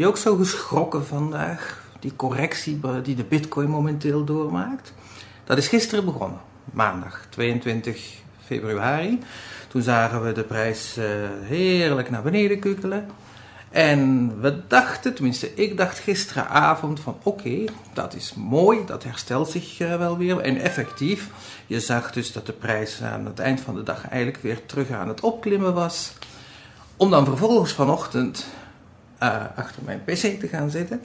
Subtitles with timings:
[0.00, 1.84] Jullie ook zo geschrokken vandaag?
[1.98, 4.92] Die correctie die de Bitcoin momenteel doormaakt?
[5.44, 6.40] Dat is gisteren begonnen,
[6.72, 9.18] maandag 22 februari.
[9.68, 11.04] Toen zagen we de prijs uh,
[11.42, 13.10] heerlijk naar beneden kukelen.
[13.70, 19.80] En we dachten, tenminste ik dacht gisteravond van oké, dat is mooi, dat herstelt zich
[19.80, 20.38] uh, wel weer.
[20.38, 21.30] En effectief,
[21.66, 24.90] je zag dus dat de prijs aan het eind van de dag eigenlijk weer terug
[24.90, 26.12] aan het opklimmen was.
[26.96, 28.46] Om dan vervolgens vanochtend
[29.22, 31.02] uh, achter mijn pc te gaan zitten.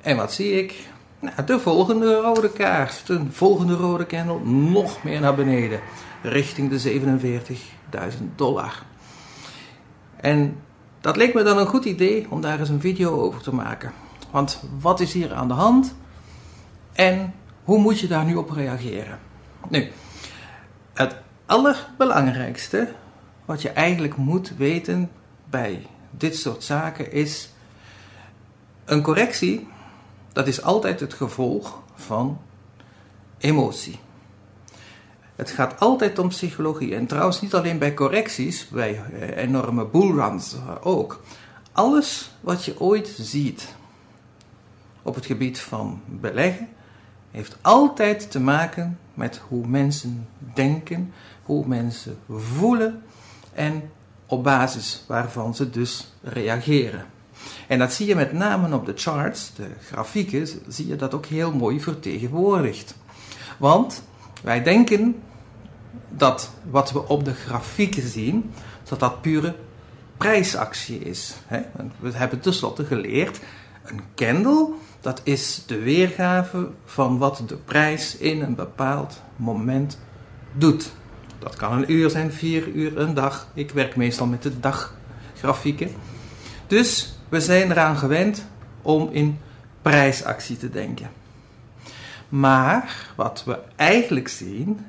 [0.00, 0.88] En wat zie ik?
[1.20, 5.80] Nou, de volgende rode kaart, de volgende rode candle, nog meer naar beneden,
[6.22, 7.00] richting de
[7.90, 8.00] 47.000
[8.36, 8.82] dollar.
[10.16, 10.56] En
[11.00, 13.92] dat leek me dan een goed idee om daar eens een video over te maken.
[14.30, 15.94] Want wat is hier aan de hand
[16.92, 19.18] en hoe moet je daar nu op reageren?
[19.68, 19.88] Nu,
[20.94, 22.92] het allerbelangrijkste
[23.44, 25.10] wat je eigenlijk moet weten
[25.50, 27.48] bij dit soort zaken is
[28.84, 29.68] een correctie,
[30.32, 32.40] dat is altijd het gevolg van
[33.38, 33.98] emotie.
[35.36, 36.94] Het gaat altijd om psychologie.
[36.94, 41.22] En trouwens niet alleen bij correcties, bij eh, enorme bullruns ook.
[41.72, 43.74] Alles wat je ooit ziet
[45.02, 46.68] op het gebied van beleggen,
[47.30, 51.12] heeft altijd te maken met hoe mensen denken,
[51.42, 53.02] hoe mensen voelen
[53.52, 53.90] en
[54.34, 57.06] op basis waarvan ze dus reageren.
[57.68, 61.26] En dat zie je met name op de charts, de grafieken, zie je dat ook
[61.26, 62.94] heel mooi vertegenwoordigd.
[63.58, 64.02] Want
[64.42, 65.22] wij denken
[66.08, 68.52] dat wat we op de grafieken zien,
[68.88, 69.54] dat dat pure
[70.16, 71.34] prijsactie is.
[71.98, 73.40] We hebben tenslotte geleerd,
[73.84, 74.68] een candle,
[75.00, 79.98] dat is de weergave van wat de prijs in een bepaald moment
[80.52, 80.92] doet.
[81.44, 83.48] Dat kan een uur zijn, vier uur, een dag.
[83.54, 85.90] Ik werk meestal met de daggrafieken.
[86.66, 88.46] Dus we zijn eraan gewend
[88.82, 89.38] om in
[89.82, 91.10] prijsactie te denken.
[92.28, 94.86] Maar wat we eigenlijk zien,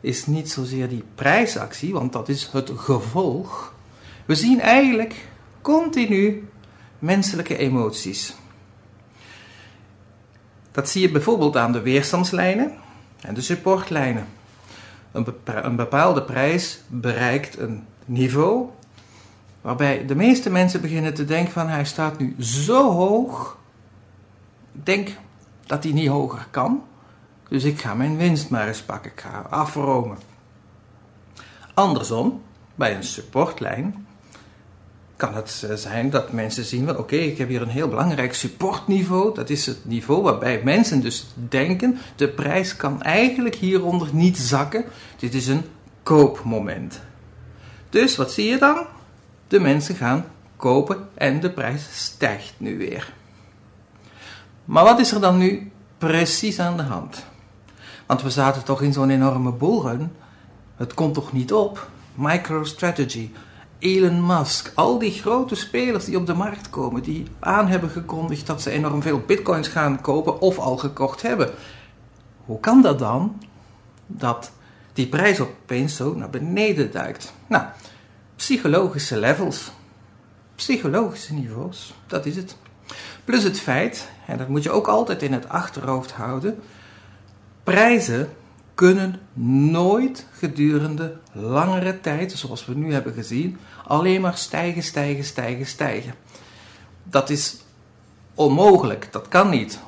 [0.00, 3.74] is niet zozeer die prijsactie, want dat is het gevolg.
[4.24, 5.28] We zien eigenlijk
[5.60, 6.48] continu
[6.98, 8.34] menselijke emoties.
[10.70, 12.72] Dat zie je bijvoorbeeld aan de weerstandslijnen
[13.20, 14.26] en de supportlijnen.
[15.44, 18.68] Een bepaalde prijs bereikt een niveau
[19.60, 23.58] waarbij de meeste mensen beginnen te denken van hij staat nu zo hoog,
[24.72, 25.08] ik denk
[25.66, 26.82] dat hij niet hoger kan.
[27.48, 29.10] Dus ik ga mijn winst maar eens pakken.
[29.10, 30.18] Ik ga afromen.
[31.74, 32.42] Andersom,
[32.74, 34.06] bij een supportlijn
[35.16, 38.34] kan het eh, zijn dat mensen zien van oké, ik heb hier een heel belangrijk
[38.34, 39.34] supportniveau.
[39.34, 44.84] Dat is het niveau waarbij mensen dus denken, de prijs kan eigenlijk hieronder niet zakken.
[45.18, 45.64] Dit is een
[46.02, 47.00] koopmoment.
[47.90, 48.86] Dus wat zie je dan?
[49.48, 50.24] De mensen gaan
[50.56, 53.12] kopen en de prijs stijgt nu weer.
[54.64, 57.24] Maar wat is er dan nu precies aan de hand?
[58.06, 60.12] Want we zaten toch in zo'n enorme bullrun.
[60.76, 61.88] Het komt toch niet op?
[62.14, 63.30] MicroStrategy,
[63.78, 68.46] Elon Musk, al die grote spelers die op de markt komen, die aan hebben gekondigd
[68.46, 71.50] dat ze enorm veel bitcoins gaan kopen of al gekocht hebben.
[72.44, 73.42] Hoe kan dat dan?
[74.06, 74.52] Dat
[74.92, 77.32] die prijs opeens zo naar beneden duikt.
[77.46, 77.64] Nou,
[78.36, 79.70] psychologische levels,
[80.54, 82.56] psychologische niveaus, dat is het.
[83.24, 86.62] Plus het feit, en dat moet je ook altijd in het achterhoofd houden,
[87.64, 88.28] Prijzen
[88.74, 89.20] kunnen
[89.70, 96.14] nooit gedurende langere tijd, zoals we nu hebben gezien, alleen maar stijgen, stijgen, stijgen, stijgen.
[97.02, 97.56] Dat is
[98.34, 99.78] onmogelijk, dat kan niet.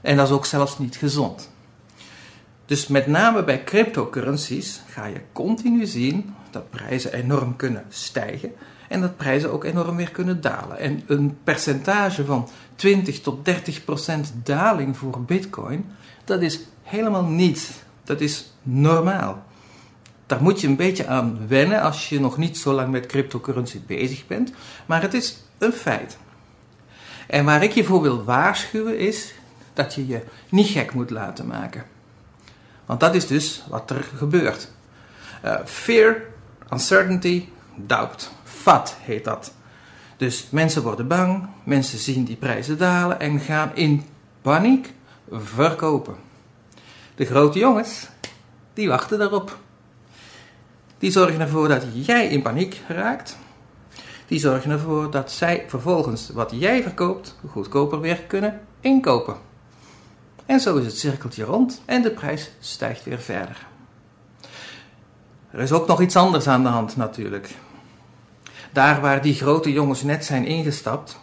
[0.00, 1.50] En dat is ook zelfs niet gezond.
[2.66, 8.52] Dus met name bij cryptocurrencies ga je continu zien dat prijzen enorm kunnen stijgen
[8.88, 10.78] en dat prijzen ook enorm weer kunnen dalen.
[10.78, 15.84] En een percentage van 20 tot 30 procent daling voor Bitcoin,
[16.24, 17.84] dat is helemaal niet.
[18.04, 19.42] Dat is normaal.
[20.26, 23.80] Daar moet je een beetje aan wennen als je nog niet zo lang met cryptocurrency
[23.86, 24.52] bezig bent,
[24.86, 26.18] maar het is een feit.
[27.26, 29.34] En waar ik je voor wil waarschuwen is
[29.72, 31.84] dat je je niet gek moet laten maken.
[32.86, 34.68] Want dat is dus wat er gebeurt.
[35.44, 36.16] Uh, fear,
[36.72, 38.30] uncertainty, doubt.
[38.44, 39.52] FAT heet dat.
[40.16, 44.04] Dus mensen worden bang, mensen zien die prijzen dalen en gaan in
[44.42, 44.92] paniek
[45.30, 46.16] verkopen.
[47.14, 48.08] De grote jongens,
[48.74, 49.58] die wachten daarop.
[50.98, 53.38] Die zorgen ervoor dat jij in paniek raakt.
[54.26, 59.36] Die zorgen ervoor dat zij vervolgens wat jij verkoopt goedkoper weer kunnen inkopen.
[60.46, 63.66] En zo is het cirkeltje rond en de prijs stijgt weer verder.
[65.50, 67.50] Er is ook nog iets anders aan de hand natuurlijk.
[68.72, 71.20] Daar waar die grote jongens net zijn ingestapt,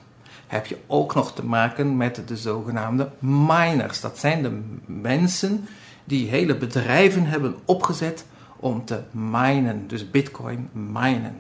[0.49, 4.01] heb je ook nog te maken met de zogenaamde miners.
[4.01, 5.67] Dat zijn de mensen
[6.03, 8.25] die hele bedrijven hebben opgezet
[8.55, 11.35] om te minen, dus bitcoin minen.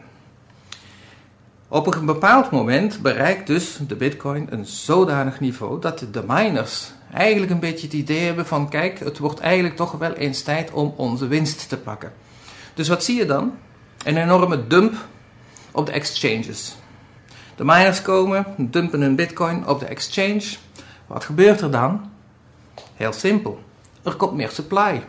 [1.67, 7.51] Op een bepaald moment bereikt dus de bitcoin een zodanig niveau dat de miners eigenlijk
[7.51, 10.93] een beetje het idee hebben van kijk, het wordt eigenlijk toch wel eens tijd om
[10.97, 12.11] onze winst te pakken.
[12.73, 13.53] Dus wat zie je dan?
[14.03, 14.93] Een enorme dump
[15.71, 16.75] op de exchanges.
[17.59, 20.43] De miners komen, dumpen hun bitcoin op de exchange.
[21.07, 22.11] Wat gebeurt er dan?
[22.95, 23.59] Heel simpel.
[24.03, 25.03] Er komt meer supply.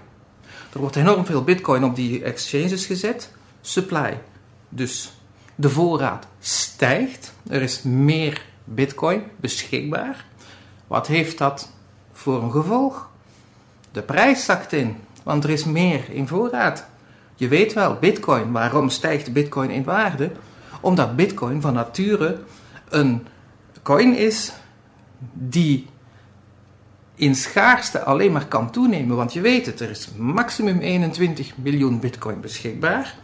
[0.72, 3.30] Er wordt enorm veel bitcoin op die exchanges gezet.
[3.60, 4.20] Supply.
[4.68, 5.12] Dus
[5.54, 7.32] de voorraad stijgt.
[7.48, 10.24] Er is meer bitcoin beschikbaar.
[10.86, 11.72] Wat heeft dat
[12.12, 13.08] voor een gevolg?
[13.92, 16.86] De prijs zakt in, want er is meer in voorraad.
[17.34, 20.32] Je weet wel, bitcoin, waarom stijgt bitcoin in waarde?
[20.80, 22.38] Omdat bitcoin van nature
[22.88, 23.26] een
[23.82, 24.52] coin is
[25.32, 25.86] die
[27.14, 29.16] in schaarste alleen maar kan toenemen.
[29.16, 33.14] Want je weet het, er is maximum 21 miljoen bitcoin beschikbaar.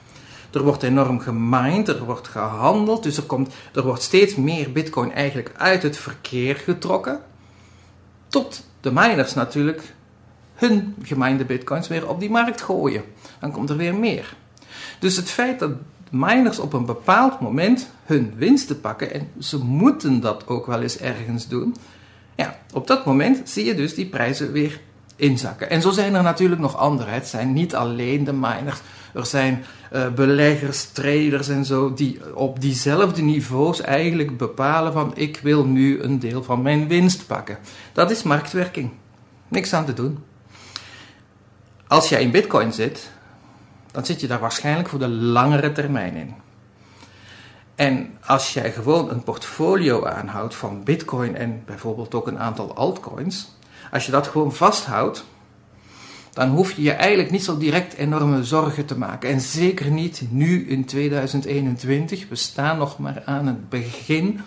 [0.52, 5.12] Er wordt enorm gemined, er wordt gehandeld, dus er, komt, er wordt steeds meer bitcoin
[5.12, 7.20] eigenlijk uit het verkeer getrokken.
[8.28, 9.94] Tot de miners natuurlijk
[10.54, 13.04] hun gemijnde bitcoins weer op die markt gooien.
[13.40, 14.36] Dan komt er weer meer.
[14.98, 15.70] Dus het feit dat
[16.10, 20.98] miners op een bepaald moment hun winsten pakken, en ze moeten dat ook wel eens
[20.98, 21.76] ergens doen,
[22.36, 24.80] ja, op dat moment zie je dus die prijzen weer
[25.16, 25.70] inzakken.
[25.70, 27.10] En zo zijn er natuurlijk nog andere.
[27.10, 28.80] Het zijn niet alleen de miners.
[29.14, 35.40] Er zijn uh, beleggers, traders en zo, die op diezelfde niveaus eigenlijk bepalen van ik
[35.42, 37.58] wil nu een deel van mijn winst pakken.
[37.92, 38.90] Dat is marktwerking.
[39.48, 40.18] Niks aan te doen.
[41.86, 43.10] Als jij in bitcoin zit,
[43.96, 46.34] dan zit je daar waarschijnlijk voor de langere termijn in.
[47.74, 53.56] En als jij gewoon een portfolio aanhoudt van bitcoin en bijvoorbeeld ook een aantal altcoins,
[53.92, 55.24] als je dat gewoon vasthoudt,
[56.32, 59.30] dan hoef je je eigenlijk niet zo direct enorme zorgen te maken.
[59.30, 62.28] En zeker niet nu in 2021.
[62.28, 64.40] We staan nog maar aan het begin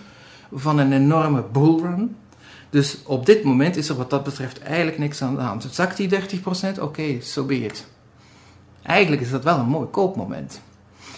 [0.52, 2.16] van een enorme bullrun.
[2.70, 5.68] Dus op dit moment is er wat dat betreft eigenlijk niks aan de hand.
[5.72, 6.80] Zakt die 30%?
[6.80, 7.72] Oké, zo so be.
[8.84, 10.62] Eigenlijk is dat wel een mooi koopmoment.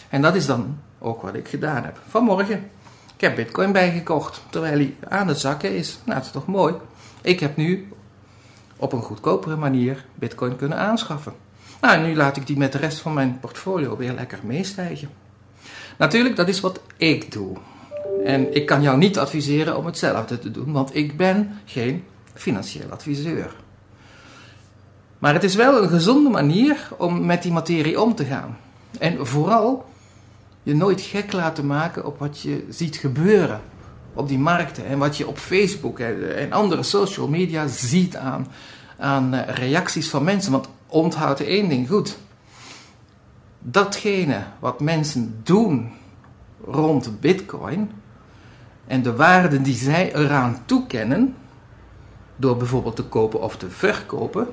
[0.10, 2.00] En dat is dan ook wat ik gedaan heb.
[2.08, 2.70] Vanmorgen.
[3.16, 6.00] Ik heb bitcoin bijgekocht, terwijl hij aan het zakken is.
[6.04, 6.74] Nou, dat is toch mooi.
[7.22, 7.88] Ik heb nu
[8.78, 11.34] op een goedkopere manier bitcoin kunnen aanschaffen.
[11.82, 15.10] Nou, en nu laat ik die met de rest van mijn portfolio weer lekker meestijgen.
[15.98, 17.58] Natuurlijk, dat is wat ik doe.
[18.26, 22.04] En ik kan jou niet adviseren om hetzelfde te doen, want ik ben geen
[22.34, 23.56] financieel adviseur.
[25.22, 28.58] Maar het is wel een gezonde manier om met die materie om te gaan.
[29.00, 29.86] En vooral
[30.64, 33.62] je nooit gek laten maken op wat je ziet gebeuren
[34.14, 38.48] op die markten en wat je op Facebook en andere social media ziet aan,
[38.98, 40.52] aan eh, reacties van mensen.
[40.52, 42.18] Want onthoud één ding goed.
[43.60, 45.92] Datgene wat mensen doen
[46.66, 47.92] rond Bitcoin
[48.88, 51.36] en de waarden die zij eraan toekennen,
[52.36, 54.48] door bijvoorbeeld te kopen of te verkopen,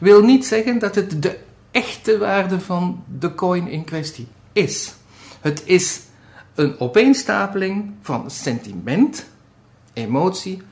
[0.00, 1.38] wil niet zeggen dat het de
[1.70, 4.94] echte waarde van de coin in kwestie is.
[5.40, 6.00] Het is
[6.54, 9.26] een opeenstapeling van sentiment,
[9.92, 10.62] emotie,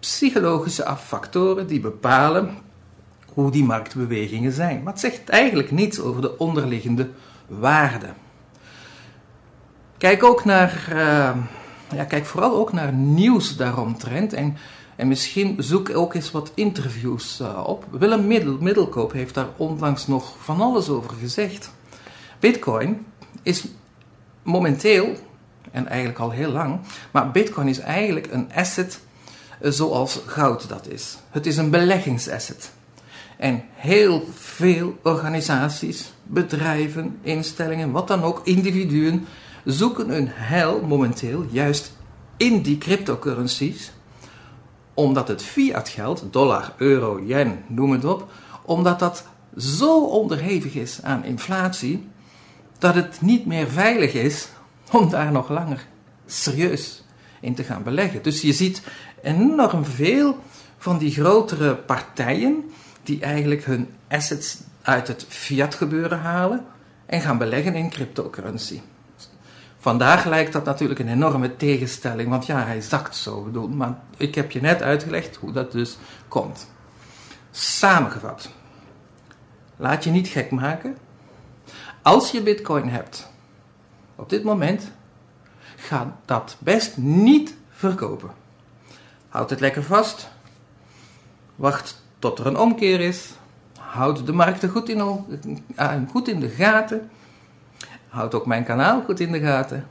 [0.00, 2.50] psychologische factoren die bepalen
[3.32, 4.82] hoe die marktbewegingen zijn.
[4.82, 7.08] Maar het zegt eigenlijk niets over de onderliggende
[7.46, 8.06] waarde.
[9.98, 11.36] Kijk ook naar, uh,
[11.94, 14.56] ja, kijk vooral ook naar nieuws daaromtrent en,
[14.96, 17.84] en misschien zoek ook eens wat interviews uh, op.
[17.90, 21.72] Willem Middel, Middelkoop heeft daar onlangs nog van alles over gezegd.
[22.40, 23.06] Bitcoin
[23.42, 23.64] is
[24.42, 25.16] momenteel,
[25.70, 29.00] en eigenlijk al heel lang, maar Bitcoin is eigenlijk een asset
[29.60, 31.18] eh, zoals goud dat is.
[31.30, 32.72] Het is een beleggingsasset.
[33.36, 39.26] En heel veel organisaties, bedrijven, instellingen, wat dan ook, individuen,
[39.64, 41.92] zoeken hun heil momenteel juist
[42.36, 43.92] in die cryptocurrencies,
[44.96, 48.30] omdat het fiat geld, dollar, euro, yen, noem het op,
[48.62, 49.24] omdat dat
[49.56, 52.08] zo onderhevig is aan inflatie,
[52.78, 54.48] dat het niet meer veilig is
[54.92, 55.86] om daar nog langer
[56.26, 57.02] serieus
[57.40, 58.22] in te gaan beleggen.
[58.22, 58.82] Dus je ziet
[59.22, 60.38] enorm veel
[60.78, 62.64] van die grotere partijen
[63.02, 66.64] die eigenlijk hun assets uit het fiat gebeuren halen
[67.06, 68.80] en gaan beleggen in cryptocurrency.
[69.86, 74.34] Vandaag lijkt dat natuurlijk een enorme tegenstelling, want ja, hij zakt zo, bedoel, maar ik
[74.34, 75.96] heb je net uitgelegd hoe dat dus
[76.28, 76.70] komt.
[77.50, 78.50] Samengevat,
[79.76, 80.96] laat je niet gek maken.
[82.02, 83.30] Als je bitcoin hebt,
[84.16, 84.90] op dit moment,
[85.76, 88.30] ga dat best niet verkopen.
[89.28, 90.28] Houd het lekker vast.
[91.56, 93.30] Wacht tot er een omkeer is.
[93.78, 94.98] Houd de markten goed in,
[95.78, 97.10] uh, goed in de gaten.
[98.16, 99.86] Houd ook mijn kanaal goed in de gaten.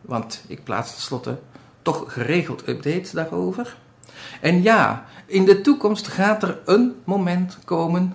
[0.00, 1.38] Want ik plaats tenslotte
[1.82, 3.76] toch geregeld updates daarover.
[4.40, 8.14] En ja, in de toekomst gaat er een moment komen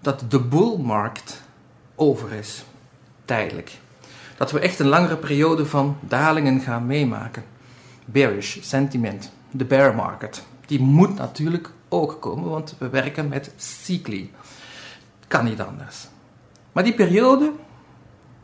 [0.00, 1.42] dat de bullmarkt
[1.94, 2.64] over is.
[3.24, 3.78] Tijdelijk.
[4.36, 7.44] Dat we echt een langere periode van dalingen gaan meemaken.
[8.04, 10.42] Bearish sentiment, de bear market.
[10.66, 14.32] Die moet natuurlijk ook komen, want we werken met cycli.
[15.28, 16.08] Kan niet anders.
[16.72, 17.52] Maar die periode,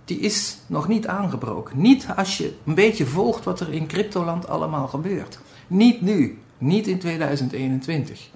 [0.09, 1.81] die is nog niet aangebroken.
[1.81, 5.39] Niet als je een beetje volgt wat er in cryptoland allemaal gebeurt.
[5.67, 8.29] Niet nu, niet in 2021.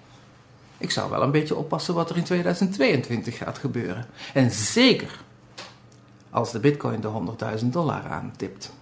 [0.78, 4.06] Ik zou wel een beetje oppassen wat er in 2022 gaat gebeuren.
[4.34, 5.20] En zeker
[6.30, 7.10] als de bitcoin de
[7.60, 8.72] 100.000 dollar aantipt.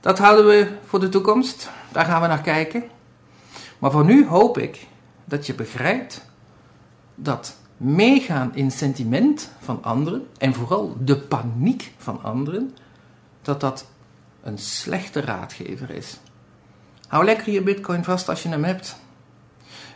[0.00, 1.70] Dat houden we voor de toekomst.
[1.92, 2.84] Daar gaan we naar kijken.
[3.78, 4.86] Maar voor nu hoop ik
[5.24, 6.24] dat je begrijpt
[7.14, 12.74] dat meegaan in sentiment van anderen en vooral de paniek van anderen,
[13.42, 13.86] dat dat
[14.42, 16.18] een slechte raadgever is.
[17.08, 18.96] Hou lekker je bitcoin vast als je hem hebt.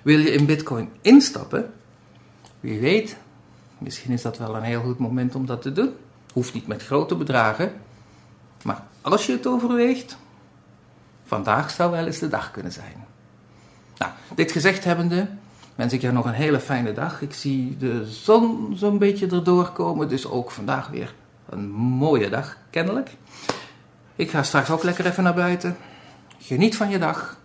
[0.02, 1.72] Wil je in bitcoin instappen?
[2.60, 3.16] Wie weet,
[3.78, 5.94] misschien is dat wel een heel goed moment om dat te doen.
[6.32, 7.72] Hoeft niet met grote bedragen.
[8.62, 10.16] Maar als je het overweegt,
[11.24, 13.06] vandaag zou wel eens de dag kunnen zijn.
[13.98, 15.28] Nou, dit gezegd hebbende,
[15.78, 17.22] wens ik je nog een hele fijne dag.
[17.22, 21.14] Ik zie de zon zo'n beetje erdoor komen, dus ook vandaag weer
[21.48, 23.10] een mooie dag, kennelijk.
[24.16, 25.76] Ik ga straks ook lekker even naar buiten.
[26.38, 27.38] Geniet van je dag